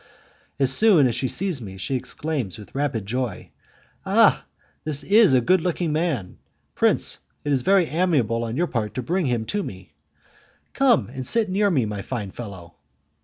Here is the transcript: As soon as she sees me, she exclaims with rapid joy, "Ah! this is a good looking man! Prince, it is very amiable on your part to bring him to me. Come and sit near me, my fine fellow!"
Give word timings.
As 0.57 0.73
soon 0.73 1.05
as 1.05 1.13
she 1.13 1.27
sees 1.27 1.61
me, 1.61 1.77
she 1.77 1.93
exclaims 1.93 2.57
with 2.57 2.73
rapid 2.73 3.05
joy, 3.05 3.51
"Ah! 4.03 4.45
this 4.83 5.03
is 5.03 5.35
a 5.35 5.41
good 5.41 5.61
looking 5.61 5.93
man! 5.93 6.39
Prince, 6.73 7.19
it 7.43 7.51
is 7.51 7.61
very 7.61 7.85
amiable 7.85 8.43
on 8.43 8.57
your 8.57 8.65
part 8.65 8.95
to 8.95 9.03
bring 9.03 9.27
him 9.27 9.45
to 9.45 9.61
me. 9.61 9.93
Come 10.73 11.07
and 11.09 11.23
sit 11.23 11.51
near 11.51 11.69
me, 11.69 11.85
my 11.85 12.01
fine 12.01 12.31
fellow!" 12.31 12.77